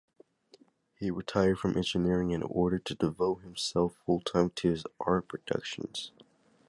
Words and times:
He 0.95 1.11
retired 1.11 1.59
from 1.59 1.77
engineering 1.77 2.31
in 2.31 2.41
order 2.41 2.79
to 2.79 2.95
devote 2.95 3.43
himself 3.43 3.93
full-time 4.03 4.49
to 4.55 4.71
his 4.71 4.83
art 4.99 5.27
productions. 5.27 6.11